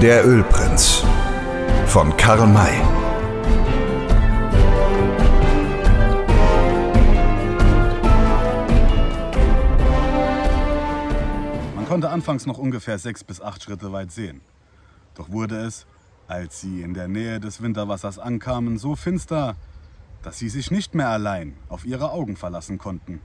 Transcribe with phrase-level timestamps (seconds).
[0.00, 1.04] Der Ölprinz
[1.84, 2.80] von Karl May.
[11.76, 14.40] Man konnte anfangs noch ungefähr sechs bis acht Schritte weit sehen.
[15.16, 15.84] Doch wurde es,
[16.28, 19.54] als sie in der Nähe des Winterwassers ankamen, so finster,
[20.22, 23.20] dass sie sich nicht mehr allein auf ihre Augen verlassen konnten,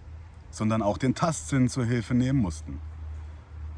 [0.52, 2.82] sondern auch den Tastsinn zur Hilfe nehmen mussten.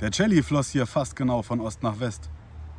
[0.01, 2.31] Der Celli floss hier fast genau von Ost nach West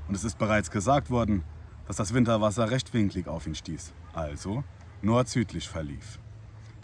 [0.09, 1.45] und es ist bereits gesagt worden,
[1.87, 4.65] dass das Winterwasser rechtwinklig auf ihn stieß, also
[5.03, 6.19] nord-südlich verlief.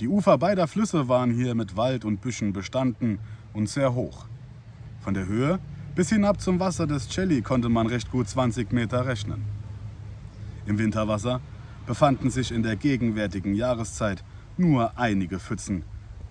[0.00, 3.18] Die Ufer beider Flüsse waren hier mit Wald und Büschen bestanden
[3.52, 4.26] und sehr hoch.
[5.00, 5.58] Von der Höhe
[5.94, 9.44] bis hinab zum Wasser des Celli konnte man recht gut 20 Meter rechnen.
[10.66, 11.40] Im Winterwasser
[11.86, 14.24] befanden sich in der gegenwärtigen Jahreszeit
[14.56, 15.84] nur einige Pfützen,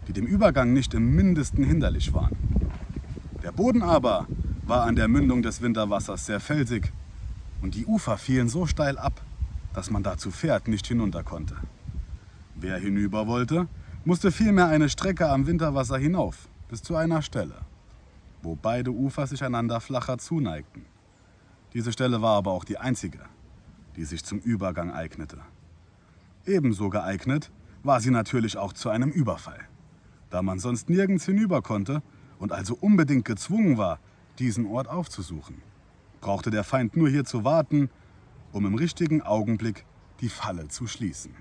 [0.07, 2.35] die dem Übergang nicht im mindesten hinderlich waren.
[3.44, 4.28] Der Boden aber
[4.66, 6.92] war an der Mündung des Winterwassers sehr felsig
[7.61, 9.22] und die Ufer fielen so steil ab,
[9.73, 11.56] dass man da zu Pferd nicht hinunter konnte.
[12.56, 13.67] Wer hinüber wollte,
[14.06, 17.56] musste vielmehr eine Strecke am Winterwasser hinauf, bis zu einer Stelle,
[18.41, 20.86] wo beide Ufer sich einander flacher zuneigten.
[21.73, 23.19] Diese Stelle war aber auch die einzige,
[23.95, 25.39] die sich zum Übergang eignete.
[26.45, 27.52] Ebenso geeignet
[27.84, 29.59] war sie natürlich auch zu einem Überfall,
[30.30, 32.02] da man sonst nirgends hinüber konnte
[32.39, 34.00] und also unbedingt gezwungen war,
[34.39, 35.62] diesen Ort aufzusuchen.
[36.22, 37.89] Brauchte der Feind nur hier zu warten,
[38.52, 39.86] um im richtigen Augenblick
[40.22, 41.36] die Falle zu schließen.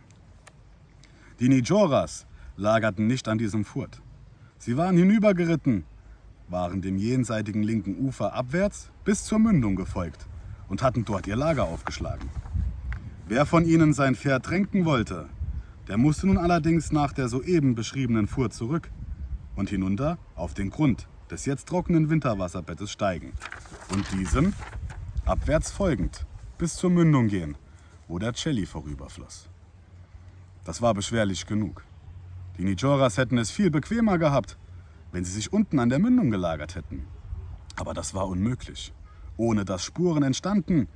[1.40, 2.26] Die Nijoras
[2.56, 4.02] lagerten nicht an diesem Furt.
[4.58, 5.84] Sie waren hinübergeritten,
[6.48, 10.26] waren dem jenseitigen linken Ufer abwärts bis zur Mündung gefolgt
[10.68, 12.28] und hatten dort ihr Lager aufgeschlagen.
[13.26, 15.28] Wer von ihnen sein Pferd tränken wollte,
[15.88, 18.90] der musste nun allerdings nach der soeben beschriebenen Furt zurück
[19.56, 23.32] und hinunter auf den Grund des jetzt trockenen Winterwasserbettes steigen
[23.90, 24.52] und diesem
[25.24, 26.26] abwärts folgend
[26.58, 27.56] bis zur Mündung gehen,
[28.06, 29.48] wo der Celli vorüberfloss.
[30.64, 31.84] Das war beschwerlich genug.
[32.58, 34.58] Die Nijoras hätten es viel bequemer gehabt,
[35.10, 37.06] wenn sie sich unten an der Mündung gelagert hätten.
[37.76, 38.92] Aber das war unmöglich,
[39.38, 40.86] ohne dass Spuren entstanden,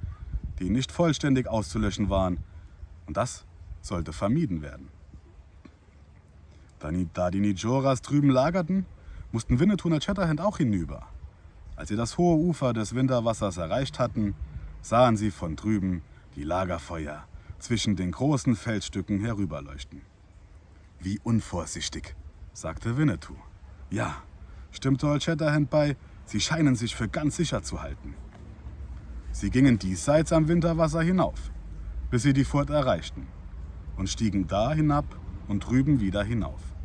[0.59, 2.41] die nicht vollständig auszulöschen waren.
[3.07, 3.47] Und das
[3.81, 4.89] sollte vermieden werden.
[6.79, 8.85] Da die Nijoras drüben lagerten,
[9.37, 11.09] mussten Winnetou und Shatterhand auch hinüber.
[11.77, 14.35] Als sie das hohe Ufer des Winterwassers erreicht hatten,
[14.81, 16.01] sahen sie von drüben
[16.37, 17.23] die Lagerfeuer
[17.59, 20.01] zwischen den großen Felsstücken herüberleuchten.
[21.01, 22.17] Wie unvorsichtig,
[22.55, 23.37] sagte Winnetou.
[23.91, 24.23] Ja,
[24.71, 28.15] stimmte Old Shatterhand bei, sie scheinen sich für ganz sicher zu halten.
[29.33, 31.51] Sie gingen diesseits am Winterwasser hinauf,
[32.11, 33.27] bis sie die Furt erreichten
[33.99, 35.05] und stiegen da hinab
[35.47, 36.76] und drüben wieder hinauf.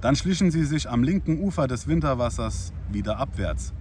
[0.00, 3.72] Dann schlichen sie sich am linken Ufer des Winterwassers wieder abwärts,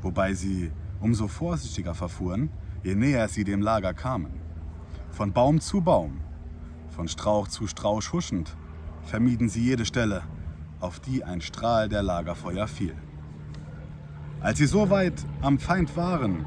[0.00, 0.70] wobei sie
[1.00, 2.50] umso vorsichtiger verfuhren,
[2.82, 4.40] je näher sie dem Lager kamen.
[5.10, 6.20] Von Baum zu Baum,
[6.88, 8.56] von Strauch zu Strauch huschend,
[9.02, 10.22] vermieden sie jede Stelle,
[10.80, 12.94] auf die ein Strahl der Lagerfeuer fiel.
[14.40, 16.46] Als sie so weit am Feind waren,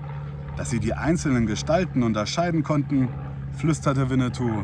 [0.56, 3.10] dass sie die einzelnen Gestalten unterscheiden konnten,
[3.52, 4.64] flüsterte Winnetou,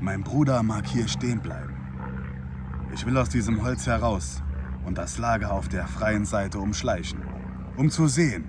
[0.00, 1.71] mein Bruder mag hier stehen bleiben.
[2.92, 4.42] Ich will aus diesem Holz heraus
[4.84, 7.22] und das Lager auf der freien Seite umschleichen,
[7.76, 8.44] um zu sehen,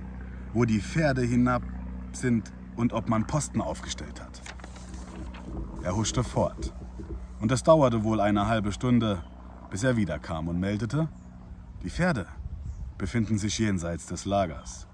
[0.53, 1.63] wo die Pferde hinab
[2.11, 4.41] sind und ob man Posten aufgestellt hat.
[5.81, 6.73] Er huschte fort.
[7.39, 9.23] Und es dauerte wohl eine halbe Stunde,
[9.69, 11.07] bis er wiederkam und meldete,
[11.81, 12.27] die Pferde
[12.97, 14.87] befinden sich jenseits des Lagers.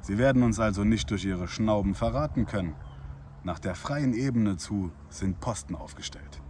[0.00, 2.74] Sie werden uns also nicht durch ihre Schnauben verraten können.
[3.44, 6.40] Nach der freien Ebene zu sind Posten aufgestellt.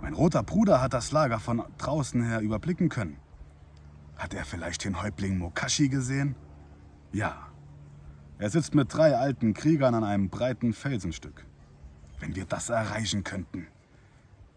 [0.00, 3.16] Mein roter Bruder hat das Lager von draußen her überblicken können.
[4.16, 6.36] Hat er vielleicht den Häuptling Mokashi gesehen?
[7.12, 7.48] Ja.
[8.38, 11.46] Er sitzt mit drei alten Kriegern an einem breiten Felsenstück.
[12.20, 13.66] Wenn wir das erreichen könnten.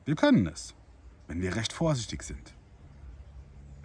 [0.05, 0.75] Wir können es,
[1.27, 2.55] wenn wir recht vorsichtig sind.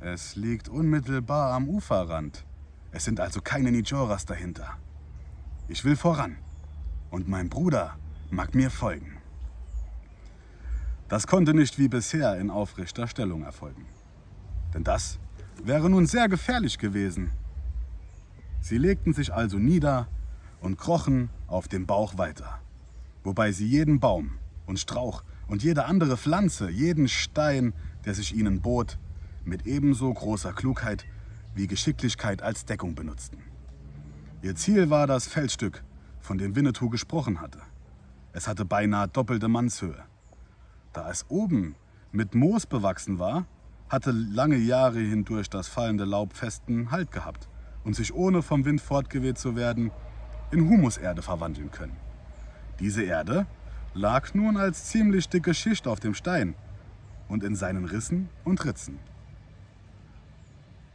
[0.01, 2.45] Es liegt unmittelbar am Uferrand.
[2.93, 4.77] Es sind also keine Nijoras dahinter.
[5.67, 6.37] Ich will voran
[7.11, 7.97] und mein Bruder
[8.31, 9.14] mag mir folgen.
[11.09, 13.87] Das konnte nicht wie bisher in aufrechter Stellung erfolgen.
[14.73, 15.19] Denn das
[15.63, 17.31] wäre nun sehr gefährlich gewesen.
[18.61, 20.09] Sie legten sich also nieder
[20.61, 22.61] und krochen auf dem Bauch weiter,
[23.23, 27.75] wobei sie jeden Baum und Strauch und jede andere Pflanze, jeden Stein,
[28.07, 28.99] der sich ihnen bot,
[29.45, 31.05] mit ebenso großer Klugheit
[31.55, 33.43] wie Geschicklichkeit als Deckung benutzten.
[34.41, 35.85] Ihr Ziel war das Feldstück,
[36.21, 37.61] von dem Winnetou gesprochen hatte.
[38.33, 40.03] Es hatte beinahe doppelte Mannshöhe.
[40.95, 41.75] Da es oben
[42.13, 43.47] mit Moos bewachsen war,
[43.89, 47.49] hatte lange Jahre hindurch das fallende Laub festen Halt gehabt
[47.83, 49.91] und sich ohne vom Wind fortgeweht zu werden,
[50.53, 51.97] in Humuserde verwandeln können.
[52.79, 53.47] Diese Erde
[53.93, 56.55] lag nun als ziemlich dicke Schicht auf dem Stein
[57.29, 59.01] und in seinen Rissen und Ritzen.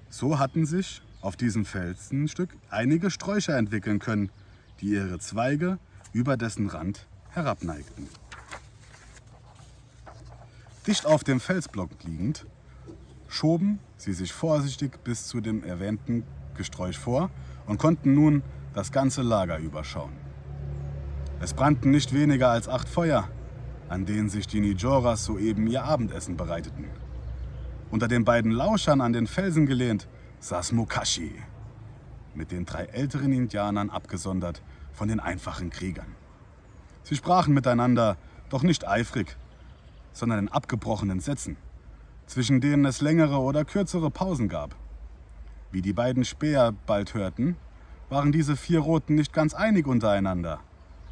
[0.10, 4.31] So hatten sich auf diesem Felsenstück einige Sträucher entwickeln können,
[4.80, 5.78] die ihre Zweige
[6.13, 8.07] über dessen Rand herabneigten.
[10.89, 12.47] Dicht auf dem Felsblock liegend,
[13.27, 16.24] schoben sie sich vorsichtig bis zu dem erwähnten
[16.57, 17.30] Gesträuch vor
[17.68, 18.41] und konnten nun
[18.74, 20.13] das ganze Lager überschauen.
[21.41, 23.30] Es brannten nicht weniger als acht Feuer,
[23.88, 26.86] an denen sich die Nijoras soeben ihr Abendessen bereiteten.
[27.92, 30.07] Unter den beiden Lauschern an den Felsen gelehnt
[30.39, 31.35] saß Mukashi,
[32.33, 36.15] mit den drei älteren Indianern abgesondert von den einfachen Kriegern.
[37.03, 38.18] Sie sprachen miteinander,
[38.50, 39.38] doch nicht eifrig,
[40.11, 41.57] sondern in abgebrochenen Sätzen,
[42.25, 44.75] zwischen denen es längere oder kürzere Pausen gab.
[45.71, 47.56] Wie die beiden Späher bald hörten,
[48.09, 50.61] waren diese vier Roten nicht ganz einig untereinander.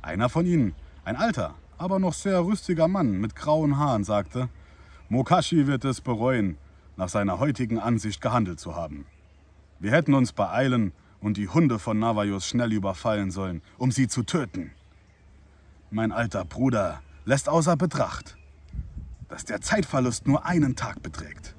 [0.01, 0.73] Einer von ihnen,
[1.05, 4.49] ein alter, aber noch sehr rüstiger Mann mit grauen Haaren, sagte,
[5.09, 6.57] Mokashi wird es bereuen,
[6.95, 9.05] nach seiner heutigen Ansicht gehandelt zu haben.
[9.79, 10.91] Wir hätten uns beeilen
[11.21, 14.71] und die Hunde von Navajos schnell überfallen sollen, um sie zu töten.
[15.91, 18.37] Mein alter Bruder lässt außer Betracht,
[19.29, 21.56] dass der Zeitverlust nur einen Tag beträgt.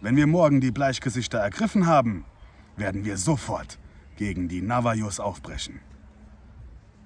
[0.00, 2.24] Wenn wir morgen die Bleichgesichter ergriffen haben,
[2.76, 3.78] werden wir sofort
[4.16, 5.80] gegen die Navajos aufbrechen.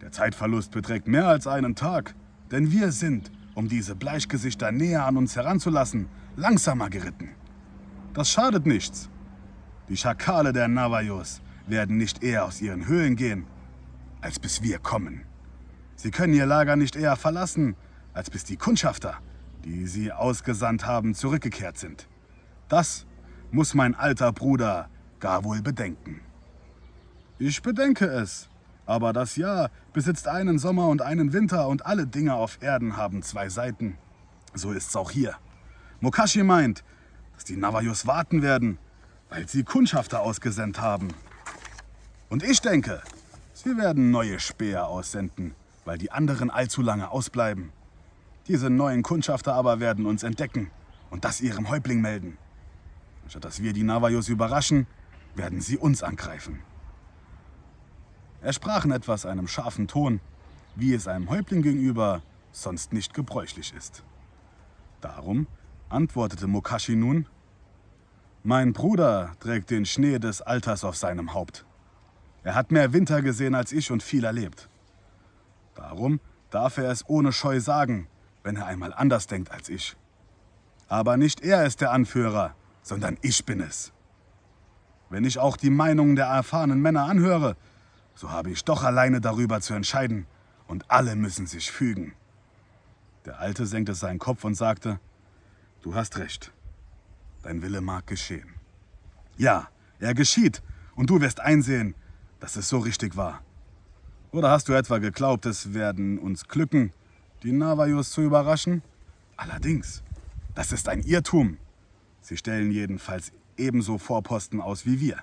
[0.00, 2.14] Der Zeitverlust beträgt mehr als einen Tag,
[2.50, 7.30] denn wir sind, um diese Bleichgesichter näher an uns heranzulassen, langsamer geritten.
[8.12, 9.08] Das schadet nichts.
[9.88, 13.46] Die Schakale der Navajos werden nicht eher aus ihren Höhlen gehen,
[14.20, 15.22] als bis wir kommen.
[15.96, 17.76] Sie können ihr Lager nicht eher verlassen,
[18.12, 19.18] als bis die Kundschafter,
[19.66, 22.06] die sie ausgesandt haben, zurückgekehrt sind.
[22.68, 23.04] Das
[23.50, 26.20] muss mein alter Bruder gar wohl bedenken.
[27.38, 28.48] Ich bedenke es,
[28.86, 33.22] aber das Jahr besitzt einen Sommer und einen Winter und alle Dinge auf Erden haben
[33.22, 33.98] zwei Seiten.
[34.54, 35.34] So ist's auch hier.
[36.00, 36.84] Mokashi meint,
[37.34, 38.78] dass die Navajos warten werden,
[39.30, 41.08] weil sie Kundschafter ausgesendet haben.
[42.30, 43.02] Und ich denke,
[43.52, 47.72] sie werden neue Späher aussenden, weil die anderen allzu lange ausbleiben.
[48.48, 50.70] Diese neuen Kundschafter aber werden uns entdecken
[51.10, 52.38] und das ihrem Häuptling melden.
[53.28, 54.87] Statt dass wir die Navajos überraschen,
[55.34, 56.60] werden sie uns angreifen.
[58.40, 60.20] Er sprach in etwas einem scharfen Ton,
[60.76, 62.22] wie es einem Häuptling gegenüber
[62.52, 64.04] sonst nicht gebräuchlich ist.
[65.00, 65.49] Darum
[65.88, 67.26] antwortete Mokashi nun,
[68.44, 71.64] Mein Bruder trägt den Schnee des Alters auf seinem Haupt.
[72.44, 74.69] Er hat mehr Winter gesehen als ich und viel erlebt.
[75.75, 76.20] Darum
[76.50, 78.06] darf er es ohne Scheu sagen,
[78.46, 79.96] wenn er einmal anders denkt als ich.
[80.87, 83.93] Aber nicht er ist der Anführer, sondern ich bin es.
[85.10, 87.56] Wenn ich auch die Meinungen der erfahrenen Männer anhöre,
[88.14, 90.26] so habe ich doch alleine darüber zu entscheiden,
[90.69, 92.14] und alle müssen sich fügen.
[93.25, 95.00] Der Alte senkte seinen Kopf und sagte,
[95.82, 96.52] Du hast recht,
[97.42, 98.54] dein Wille mag geschehen.
[99.37, 99.69] Ja,
[99.99, 100.62] er geschieht,
[100.94, 101.96] und du wirst einsehen,
[102.38, 103.42] dass es so richtig war.
[104.31, 106.92] Oder hast du etwa geglaubt, es werden uns glücken,
[107.42, 108.82] die Navajos zu überraschen?
[109.37, 110.02] Allerdings,
[110.54, 111.58] das ist ein Irrtum.
[112.20, 115.18] Sie stellen jedenfalls ebenso Vorposten aus wie wir.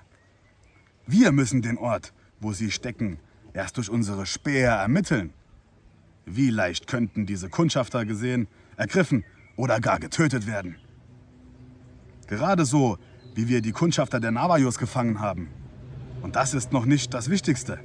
[1.06, 3.18] Wir müssen den Ort, wo sie stecken,
[3.52, 5.32] erst durch unsere Späher ermitteln.
[6.26, 9.24] Wie leicht könnten diese Kundschafter gesehen, ergriffen
[9.56, 10.76] oder gar getötet werden.
[12.26, 12.98] Gerade so,
[13.34, 15.48] wie wir die Kundschafter der Navajos gefangen haben.
[16.22, 17.78] Und das ist noch nicht das Wichtigste.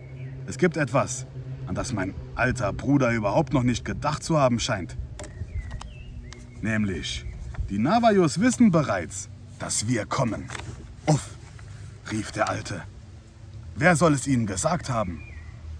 [0.47, 1.27] Es gibt etwas,
[1.69, 4.97] an das mein alter Bruder überhaupt noch nicht gedacht zu haben scheint.
[6.61, 7.27] Nämlich,
[7.69, 10.49] die Navajos wissen bereits, dass wir kommen.
[11.05, 11.29] Uff,
[12.11, 12.81] rief der Alte.
[13.75, 15.21] Wer soll es ihnen gesagt haben?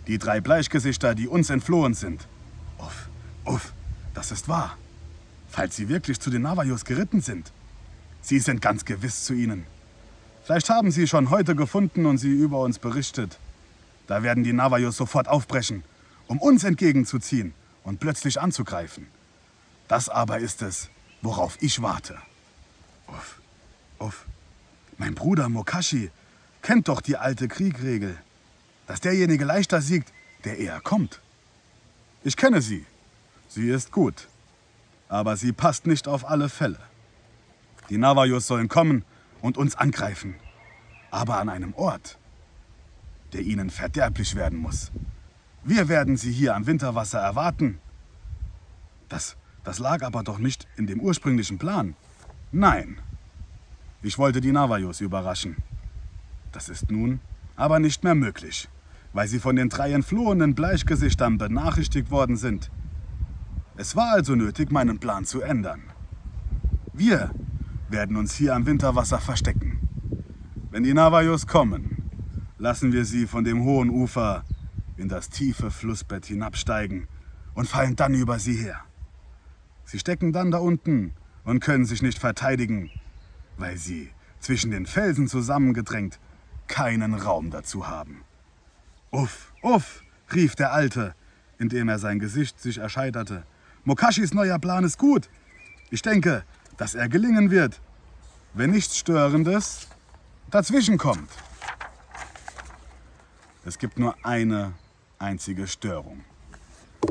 [0.06, 2.28] Die drei Bleichgesichter, die uns entflohen sind.
[2.78, 3.10] Uff,
[3.46, 3.74] uff,
[4.14, 4.78] das ist wahr.
[5.48, 7.52] Falls sie wirklich zu den Navajos geritten sind.
[8.22, 9.66] Sie sind ganz gewiss zu ihnen.
[10.44, 13.40] Vielleicht haben sie schon heute gefunden und sie über uns berichtet.
[14.10, 15.84] Da werden die Navajos sofort aufbrechen,
[16.26, 19.06] um uns entgegenzuziehen und plötzlich anzugreifen.
[19.88, 20.90] Das aber ist es,
[21.22, 22.18] worauf ich warte.
[23.06, 23.40] Uff,
[24.00, 24.26] uff.
[24.98, 26.10] Mein Bruder Mokashi
[26.64, 28.18] kennt doch die alte Kriegregel,
[28.88, 30.12] dass derjenige leichter siegt,
[30.44, 31.22] der eher kommt.
[32.24, 32.88] Ich kenne sie.
[33.48, 34.28] Sie ist gut.
[35.08, 36.80] Aber sie passt nicht auf alle Fälle.
[37.92, 39.06] Die Navajos sollen kommen
[39.40, 40.34] und uns angreifen.
[41.12, 42.18] Aber an einem Ort,
[43.34, 44.92] der ihnen verderblich werden muss.
[45.64, 47.80] Wir werden sie hier am Winterwasser erwarten.
[49.08, 51.96] Das, das lag aber doch nicht in dem ursprünglichen Plan.
[52.52, 52.98] Nein.
[54.02, 55.58] Ich wollte die Navajos überraschen.
[56.52, 57.20] Das ist nun
[57.56, 58.70] aber nicht mehr möglich,
[59.12, 62.72] weil sie von den drei entflohenen Bleichgesichtern benachrichtigt worden sind.
[63.76, 65.82] Es war also nötig, meinen Plan zu ändern.
[66.94, 67.32] Wir
[67.90, 69.80] werden uns hier am Winterwasser verstecken.
[70.72, 71.99] Wenn die Navajos kommen,
[72.60, 74.44] lassen wir sie von dem hohen Ufer
[74.98, 77.08] in das tiefe Flussbett hinabsteigen
[77.56, 78.82] und fallen dann über sie her.
[79.86, 81.14] Sie stecken dann da unten
[81.46, 82.92] und können sich nicht verteidigen,
[83.58, 86.20] weil sie zwischen den Felsen zusammengedrängt
[86.68, 88.22] keinen Raum dazu haben.
[89.10, 91.16] Uff, uff, rief der Alte,
[91.58, 93.44] indem er sein Gesicht sich erscheiterte.
[93.86, 95.30] Mokashis neuer Plan ist gut.
[95.90, 96.44] Ich denke,
[96.78, 97.82] dass er gelingen wird,
[98.54, 99.88] wenn nichts Störendes
[100.52, 101.30] dazwischenkommt.
[103.70, 104.74] Es gibt nur eine
[105.20, 106.24] einzige Störung.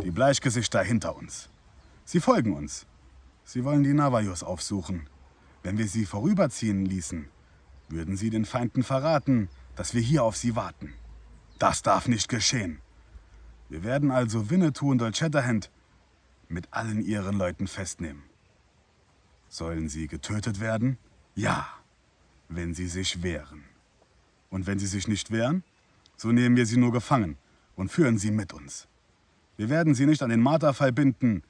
[0.02, 1.48] Die Bleichgesichter hinter uns.
[2.04, 2.84] Sie folgen uns.
[3.44, 5.08] Sie wollen die Navajos aufsuchen.
[5.62, 7.28] Wenn wir sie vorüberziehen ließen,
[7.88, 10.94] würden sie den Feinden verraten, dass wir hier auf sie warten.
[11.60, 12.80] Das darf nicht geschehen.
[13.68, 15.70] Wir werden also Winnetou und Old Shatterhand
[16.48, 18.24] mit allen ihren Leuten festnehmen.
[19.48, 20.98] Sollen sie getötet werden?
[21.36, 21.68] Ja,
[22.48, 23.62] wenn sie sich wehren.
[24.50, 25.62] Und wenn sie sich nicht wehren,
[26.18, 27.38] so nehmen wir sie nur gefangen
[27.76, 28.88] und führen sie mit uns.
[29.56, 31.42] Wir werden sie nicht an den Marterfall binden,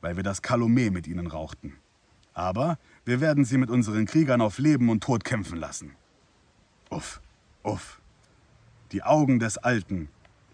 [0.00, 1.74] weil wir das Kalomé mit ihnen rauchten.
[2.32, 5.96] Aber wir werden sie mit unseren Kriegern auf Leben und Tod kämpfen lassen.
[6.88, 7.20] Uff,
[7.62, 8.00] uff.
[8.92, 10.08] Die Augen des Alten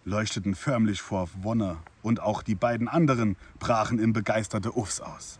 [0.04, 5.38] leuchteten förmlich vor Wonne und auch die beiden anderen brachen in begeisterte Uffs aus.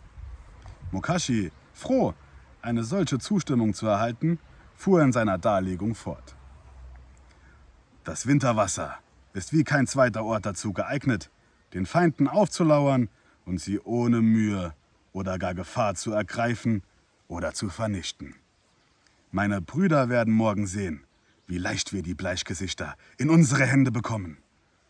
[0.91, 2.13] Mokashi, froh,
[2.61, 4.37] eine solche Zustimmung zu erhalten,
[4.75, 6.35] fuhr in seiner Darlegung fort.
[8.03, 8.97] Das Winterwasser
[9.33, 11.29] ist wie kein zweiter Ort dazu geeignet,
[11.73, 13.09] den Feinden aufzulauern
[13.45, 14.73] und sie ohne Mühe
[15.11, 16.83] oder gar Gefahr zu ergreifen
[17.27, 18.35] oder zu vernichten.
[19.31, 21.03] Meine Brüder werden morgen sehen,
[21.47, 24.37] wie leicht wir die Bleichgesichter in unsere Hände bekommen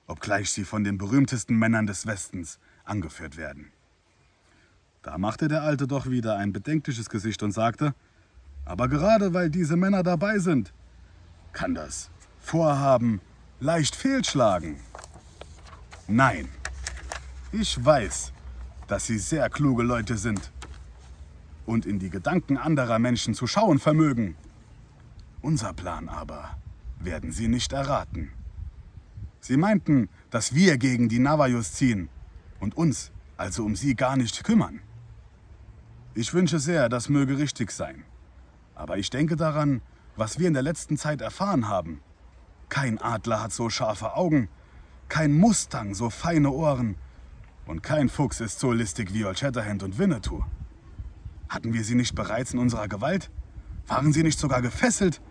[0.08, 3.72] obgleich sie von den berühmtesten Männern des Westens angeführt werden.
[5.02, 7.94] Da machte der Alte doch wieder ein bedenkliches Gesicht und sagte,
[8.66, 10.74] aber gerade weil diese Männer dabei sind,
[11.52, 12.10] kann das
[12.44, 13.22] Vorhaben
[13.60, 14.76] leicht fehlschlagen.
[16.08, 16.50] Nein,
[17.52, 18.32] ich weiß,
[18.88, 20.52] dass sie sehr kluge Leute sind
[21.66, 24.36] und in die Gedanken anderer Menschen zu schauen vermögen.
[25.42, 26.58] Unser Plan aber
[27.00, 28.32] werden sie nicht erraten.
[29.40, 32.10] Sie meinten, dass wir gegen die Navajos ziehen
[32.60, 34.82] und uns also um sie gar nicht kümmern.
[36.14, 38.04] Ich wünsche sehr, das möge richtig sein.
[38.76, 39.82] Aber ich denke daran,
[40.16, 42.02] was wir in der letzten Zeit erfahren haben.
[42.74, 44.50] Kein Adler hat so scharfe Augen,
[45.08, 46.96] kein Mustang so feine Ohren
[47.68, 50.44] und kein Fuchs ist so listig wie Old Shatterhand und Winnetou.
[51.50, 53.30] Hatten wir sie nicht bereits in unserer Gewalt?
[53.86, 55.22] Waren sie nicht sogar gefesselt?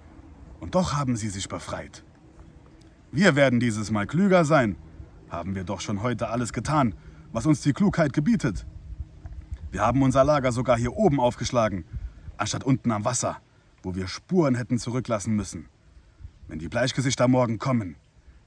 [0.60, 2.04] Und doch haben sie sich befreit.
[3.10, 4.76] Wir werden dieses Mal klüger sein.
[5.28, 6.94] Haben wir doch schon heute alles getan,
[7.32, 8.66] was uns die Klugheit gebietet.
[9.72, 11.86] Wir haben unser Lager sogar hier oben aufgeschlagen,
[12.36, 13.38] anstatt unten am Wasser,
[13.82, 15.71] wo wir Spuren hätten zurücklassen müssen.
[16.52, 17.96] Wenn die Bleichgesichter morgen kommen,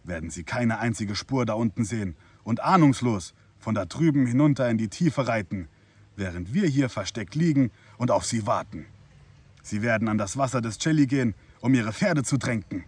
[0.04, 4.78] werden sie keine einzige Spur da unten sehen und ahnungslos von da drüben hinunter in
[4.78, 5.68] die Tiefe reiten,
[6.16, 8.86] während wir hier versteckt liegen und auf sie warten.
[9.64, 12.84] Sie werden an das Wasser des Celli gehen, um ihre Pferde zu tränken.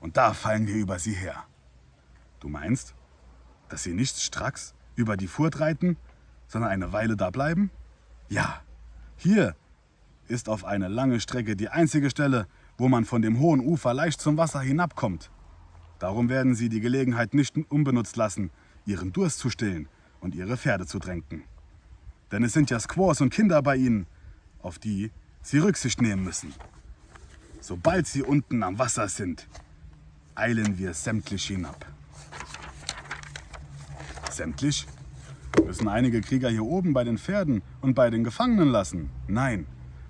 [0.00, 1.44] Und da fallen wir über sie her.
[2.40, 2.96] Du meinst,
[3.68, 5.96] dass sie nicht stracks über die Furt reiten,
[6.48, 7.70] sondern eine Weile da bleiben?
[8.28, 8.62] Ja,
[9.16, 9.54] hier
[10.26, 12.48] ist auf eine lange Strecke die einzige Stelle,
[12.80, 15.30] wo man von dem hohen Ufer leicht zum Wasser hinabkommt.
[15.98, 18.50] Darum werden sie die Gelegenheit nicht unbenutzt lassen,
[18.86, 19.86] ihren Durst zu stillen
[20.20, 21.44] und ihre Pferde zu tränken.
[22.32, 24.06] Denn es sind ja Squaws und Kinder bei ihnen,
[24.62, 25.10] auf die
[25.42, 26.54] sie Rücksicht nehmen müssen.
[27.60, 29.46] Sobald sie unten am Wasser sind,
[30.34, 31.84] eilen wir sämtlich hinab.
[34.30, 34.86] Sämtlich?
[35.66, 39.10] Müssen einige Krieger hier oben bei den Pferden und bei den Gefangenen lassen?
[39.28, 39.66] Nein,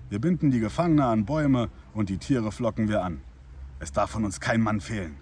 [0.09, 3.21] wir binden die Gefangene an Bäume und die Tiere flocken wir an.
[3.79, 5.17] Es darf von uns kein Mann fehlen.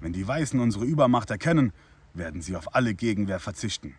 [0.00, 1.72] Wenn die Weißen unsere Übermacht erkennen,
[2.14, 3.94] werden sie auf alle Gegenwehr verzichten.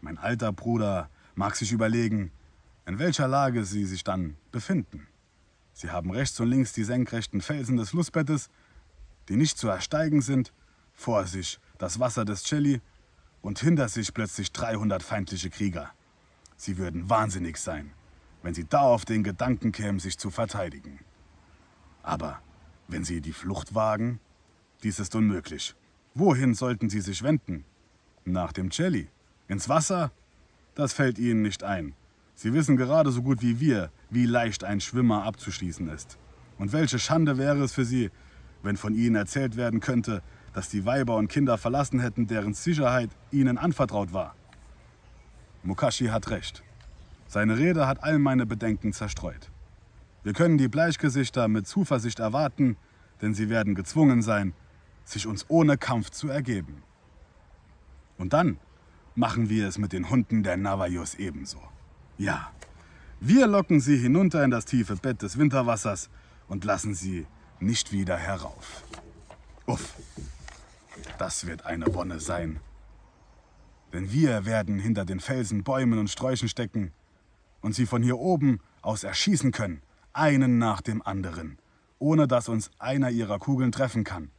[0.00, 2.30] Mein alter Bruder mag sich überlegen,
[2.86, 5.08] in welcher Lage sie sich dann befinden.
[5.72, 8.48] Sie haben rechts und links die senkrechten Felsen des Flussbettes
[9.28, 10.52] die nicht zu ersteigen sind,
[10.92, 12.80] vor sich das Wasser des Celli
[13.42, 15.90] und hinter sich plötzlich 300 feindliche Krieger.
[16.56, 17.92] Sie würden wahnsinnig sein,
[18.42, 21.00] wenn sie da auf den Gedanken kämen, sich zu verteidigen.
[22.06, 22.40] Aber
[22.86, 24.20] wenn sie die Flucht wagen,
[24.84, 25.74] dies ist unmöglich.
[26.14, 27.64] Wohin sollten sie sich wenden?
[28.24, 29.08] Nach dem Celli?
[29.48, 30.12] Ins Wasser?
[30.76, 31.94] Das fällt ihnen nicht ein.
[32.36, 36.16] Sie wissen gerade so gut wie wir, wie leicht ein Schwimmer abzuschließen ist.
[36.58, 38.10] Und welche Schande wäre es für sie,
[38.62, 40.22] wenn von ihnen erzählt werden könnte,
[40.52, 44.36] dass die Weiber und Kinder verlassen hätten, deren Sicherheit ihnen anvertraut war.
[45.64, 46.62] Mukashi hat recht.
[47.26, 49.50] Seine Rede hat all meine Bedenken zerstreut.
[50.26, 52.76] Wir können die Bleichgesichter mit Zuversicht erwarten,
[53.22, 54.54] denn sie werden gezwungen sein,
[55.04, 56.82] sich uns ohne Kampf zu ergeben.
[58.18, 58.58] Und dann
[59.14, 61.60] machen wir es mit den Hunden der Navajos ebenso.
[62.18, 62.50] Ja,
[63.20, 66.10] wir locken sie hinunter in das tiefe Bett des Winterwassers
[66.48, 67.28] und lassen sie
[67.60, 68.82] nicht wieder herauf.
[69.66, 69.94] Uff,
[71.18, 72.58] das wird eine Wonne sein.
[73.92, 76.90] Denn wir werden hinter den Felsen, Bäumen und Sträuchen stecken
[77.60, 79.82] und sie von hier oben aus erschießen können,
[80.16, 81.58] einen nach dem anderen,
[81.98, 84.30] ohne dass uns einer ihrer Kugeln treffen kann.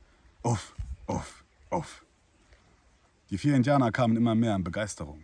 [0.41, 2.05] Uff, uff, uff.
[3.29, 5.23] Die vier Indianer kamen immer mehr in Begeisterung.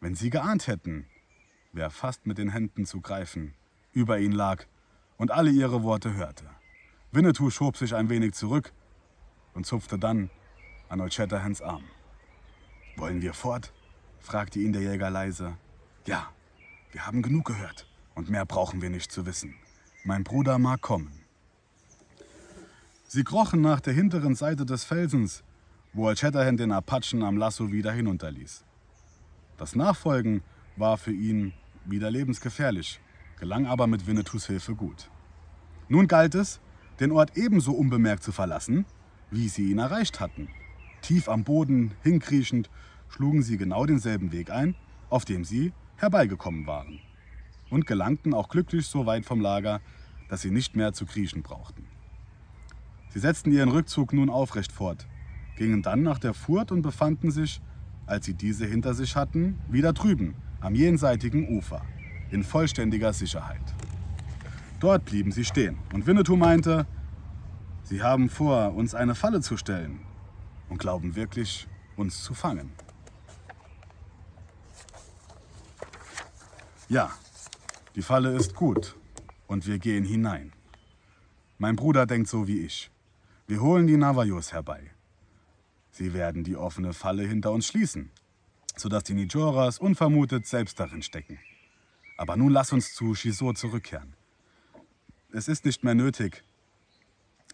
[0.00, 1.06] Wenn sie geahnt hätten,
[1.72, 3.54] wer fast mit den Händen zu greifen
[3.92, 4.64] über ihn lag
[5.16, 6.44] und alle ihre Worte hörte.
[7.12, 8.72] Winnetou schob sich ein wenig zurück
[9.54, 10.30] und zupfte dann
[10.88, 11.84] an Old Shatterhands Arm.
[12.96, 13.72] Wollen wir fort?
[14.20, 15.56] fragte ihn der Jäger leise.
[16.06, 16.30] Ja,
[16.92, 19.54] wir haben genug gehört und mehr brauchen wir nicht zu wissen.
[20.02, 21.12] Mein Bruder mag kommen.
[23.06, 25.44] Sie krochen nach der hinteren Seite des Felsens,
[25.92, 28.64] wo Old Shatterhand den Apachen am Lasso wieder hinunterließ.
[29.58, 30.42] Das Nachfolgen
[30.76, 31.52] war für ihn
[31.84, 32.98] wieder lebensgefährlich,
[33.38, 35.10] gelang aber mit Winnetous Hilfe gut.
[35.90, 36.60] Nun galt es,
[36.98, 38.86] den Ort ebenso unbemerkt zu verlassen,
[39.30, 40.48] wie sie ihn erreicht hatten.
[41.02, 42.70] Tief am Boden hinkriechend
[43.10, 44.76] schlugen sie genau denselben Weg ein,
[45.10, 47.00] auf dem sie herbeigekommen waren.
[47.70, 49.80] Und gelangten auch glücklich so weit vom Lager,
[50.28, 51.86] dass sie nicht mehr zu kriechen brauchten.
[53.10, 55.06] Sie setzten ihren Rückzug nun aufrecht fort,
[55.56, 57.60] gingen dann nach der Furt und befanden sich,
[58.06, 61.82] als sie diese hinter sich hatten, wieder drüben, am jenseitigen Ufer,
[62.30, 63.62] in vollständiger Sicherheit.
[64.78, 66.86] Dort blieben sie stehen und Winnetou meinte,
[67.82, 70.00] sie haben vor, uns eine Falle zu stellen
[70.68, 72.70] und glauben wirklich, uns zu fangen.
[76.88, 77.10] Ja,
[77.96, 78.96] die Falle ist gut
[79.48, 80.52] und wir gehen hinein.
[81.58, 82.90] Mein Bruder denkt so wie ich.
[83.48, 84.92] Wir holen die Navajos herbei.
[85.90, 88.12] Sie werden die offene Falle hinter uns schließen,
[88.76, 91.40] sodass die Nijoras unvermutet selbst darin stecken.
[92.16, 94.14] Aber nun lass uns zu Shiso zurückkehren.
[95.32, 96.44] Es ist nicht mehr nötig,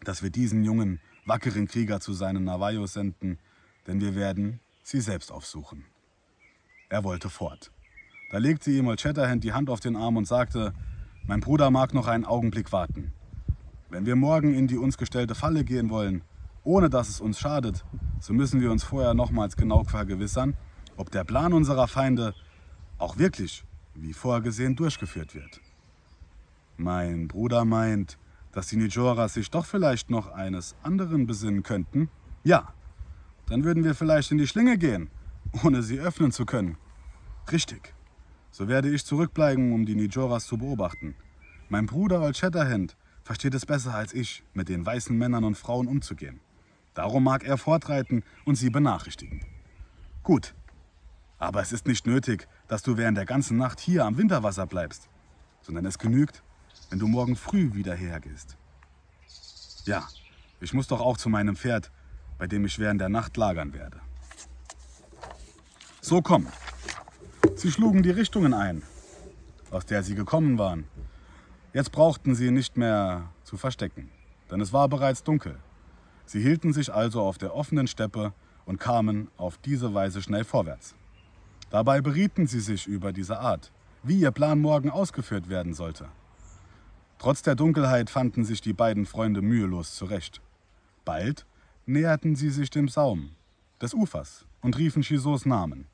[0.04, 3.38] dass wir diesen jungen, wackeren Krieger zu seinen Navajos senden,
[3.86, 5.86] denn wir werden sie selbst aufsuchen.
[6.90, 7.70] Er wollte fort.
[8.28, 10.72] Da legte ihm Old Shatterhand die Hand auf den Arm und sagte,
[11.26, 13.12] mein Bruder mag noch einen Augenblick warten.
[13.88, 16.22] Wenn wir morgen in die uns gestellte Falle gehen wollen,
[16.64, 17.84] ohne dass es uns schadet,
[18.18, 20.56] so müssen wir uns vorher nochmals genau vergewissern,
[20.96, 22.34] ob der Plan unserer Feinde
[22.98, 25.60] auch wirklich, wie vorgesehen, durchgeführt wird.
[26.76, 28.18] Mein Bruder meint,
[28.50, 32.08] dass die Nijoras sich doch vielleicht noch eines anderen besinnen könnten.
[32.42, 32.72] Ja,
[33.48, 35.10] dann würden wir vielleicht in die Schlinge gehen,
[35.62, 36.76] ohne sie öffnen zu können.
[37.52, 37.95] Richtig.
[38.56, 41.14] So werde ich zurückbleiben, um die Nijoras zu beobachten.
[41.68, 45.86] Mein Bruder Old Shatterhand versteht es besser als ich, mit den weißen Männern und Frauen
[45.86, 46.40] umzugehen.
[46.94, 49.44] Darum mag er fortreiten und sie benachrichtigen.
[50.22, 50.54] Gut,
[51.36, 55.10] aber es ist nicht nötig, dass du während der ganzen Nacht hier am Winterwasser bleibst,
[55.60, 56.42] sondern es genügt,
[56.88, 58.56] wenn du morgen früh wieder hergehst.
[59.84, 60.08] Ja,
[60.62, 61.90] ich muss doch auch zu meinem Pferd,
[62.38, 64.00] bei dem ich während der Nacht lagern werde.
[66.00, 66.46] So komm,
[67.54, 68.82] Sie schlugen die Richtungen ein,
[69.70, 70.84] aus der sie gekommen waren.
[71.72, 74.10] Jetzt brauchten sie nicht mehr zu verstecken,
[74.50, 75.56] denn es war bereits dunkel.
[76.24, 78.32] Sie hielten sich also auf der offenen Steppe
[78.64, 80.94] und kamen auf diese Weise schnell vorwärts.
[81.70, 83.70] Dabei berieten sie sich über diese Art,
[84.02, 86.08] wie ihr Plan morgen ausgeführt werden sollte.
[87.18, 90.40] Trotz der Dunkelheit fanden sich die beiden Freunde mühelos zurecht.
[91.04, 91.46] Bald
[91.86, 93.30] näherten sie sich dem Saum
[93.80, 95.86] des Ufers und riefen Chisos Namen.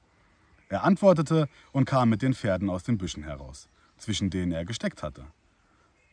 [0.72, 5.02] Er antwortete und kam mit den Pferden aus den Büschen heraus, zwischen denen er gesteckt
[5.02, 5.26] hatte.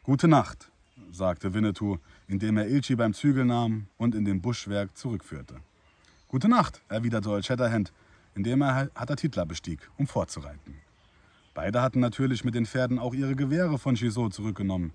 [0.04, 0.69] Gute Nacht,
[1.12, 5.62] sagte Winnetou, indem er Ilchi beim Zügel nahm und in den Buschwerk zurückführte.
[6.28, 7.93] Gute Nacht, erwiderte Old Shatterhand,
[8.36, 10.76] indem er Hatatitla bestieg, um fortzureiten.
[11.54, 14.91] Beide hatten natürlich mit den Pferden auch ihre Gewehre von Chisot zurückgenommen.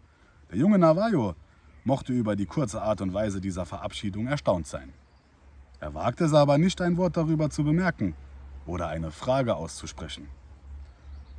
[0.50, 1.36] Der junge Navajo
[1.84, 4.92] mochte über die kurze Art und Weise dieser Verabschiedung erstaunt sein.
[5.80, 8.14] Er wagte es aber nicht, ein Wort darüber zu bemerken,
[8.66, 10.28] oder eine Frage auszusprechen.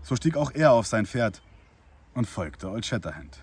[0.04, 1.42] So stieg auch er auf sein Pferd
[2.14, 3.40] und folgte Old Shatterhand.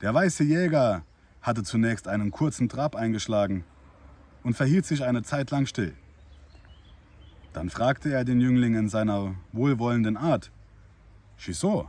[0.00, 1.02] Der weiße Jäger
[1.40, 3.64] hatte zunächst einen kurzen Trab eingeschlagen
[4.42, 5.94] und verhielt sich eine Zeit lang still.
[7.52, 10.50] Dann fragte er den Jüngling in seiner wohlwollenden Art,
[11.38, 11.88] Chisot,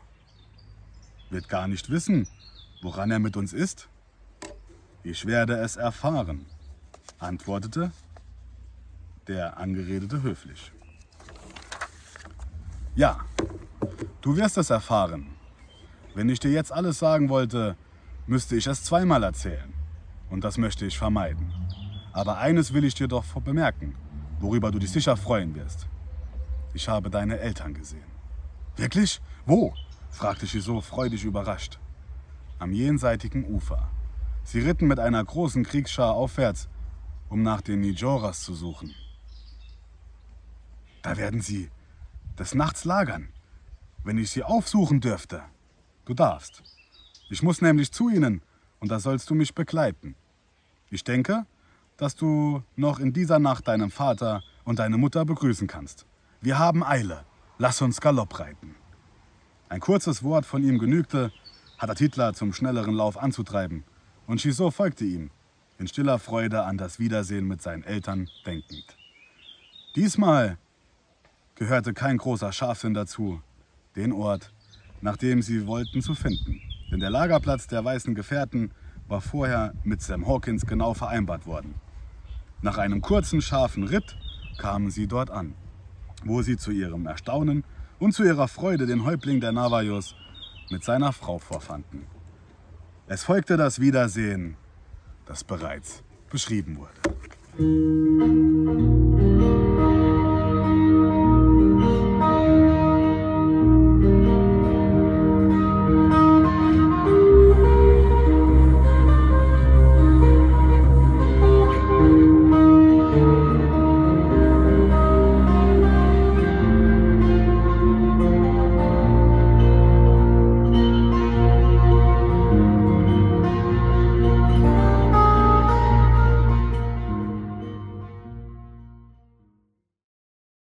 [1.30, 2.28] wird gar nicht wissen,
[2.82, 3.90] woran er mit uns ist?
[5.04, 6.46] Ich werde es erfahren,
[7.20, 7.92] antwortete
[9.28, 10.72] der Angeredete höflich.
[12.96, 13.20] Ja,
[14.22, 15.28] du wirst es erfahren.
[16.14, 17.76] Wenn ich dir jetzt alles sagen wollte,
[18.28, 19.74] müsste ich es zweimal erzählen.
[20.30, 21.52] Und das möchte ich vermeiden.
[22.14, 23.96] Aber eines will ich dir doch bemerken,
[24.40, 25.88] worüber du dich sicher freuen wirst.
[26.74, 28.12] Ich habe deine Eltern gesehen.
[28.76, 29.22] Wirklich?
[29.46, 29.74] Wo?
[30.10, 31.80] fragte sie so freudig überrascht.
[32.60, 33.90] Am jenseitigen Ufer.
[34.44, 36.70] Sie ritten mit einer großen Kriegsschar aufwärts,
[37.30, 38.94] um nach den Nijoras zu suchen.
[41.06, 41.70] Da werden sie
[42.40, 43.28] des Nachts lagern,
[44.04, 45.44] wenn ich sie aufsuchen dürfte.
[46.06, 46.64] Du darfst.
[47.30, 48.42] Ich muss nämlich zu ihnen
[48.80, 50.16] und da sollst du mich begleiten.
[50.90, 51.46] Ich denke,
[51.98, 56.08] dass du noch in dieser Nacht deinen Vater und deine Mutter begrüßen kannst.
[56.42, 57.24] Wir haben Eile.
[57.60, 58.74] Lass uns Galopp reiten.
[59.70, 61.32] Ein kurzes Wort von ihm genügte,
[61.78, 63.84] Hatatitla zum schnelleren Lauf anzutreiben,
[64.26, 65.30] und Shiso folgte ihm,
[65.78, 68.98] in stiller Freude an das Wiedersehen mit seinen Eltern denkend.
[69.96, 70.58] Diesmal
[71.56, 73.42] gehörte kein großer Scharfsinn dazu,
[73.96, 74.54] den Ort,
[75.02, 76.62] nach dem sie wollten, zu finden.
[76.92, 78.72] Denn der Lagerplatz der weißen Gefährten
[79.08, 81.76] war vorher mit Sam Hawkins genau vereinbart worden.
[82.62, 84.18] Nach einem kurzen, scharfen Ritt
[84.58, 85.54] kamen sie dort an,
[86.24, 87.64] wo sie zu ihrem Erstaunen
[88.00, 90.16] und zu ihrer Freude den Häuptling der Navajos
[90.70, 92.08] mit seiner Frau vorfanden.
[93.08, 94.58] Es folgte das Wiedersehen,
[95.26, 96.92] das bereits beschrieben wurde.